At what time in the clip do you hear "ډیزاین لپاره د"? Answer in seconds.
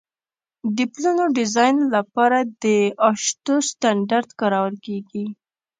1.37-2.65